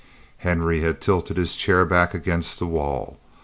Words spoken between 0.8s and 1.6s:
tilted his